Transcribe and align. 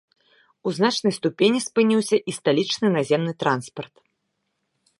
У 0.69 0.71
значнай 0.77 1.13
ступені 1.17 1.59
спыніўся 1.65 2.17
і 2.33 2.37
сталічны 2.39 2.87
наземны 2.97 3.33
транспарт. 3.45 3.95